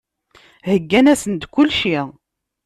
[0.67, 1.97] Heyyan-asen-d kulci.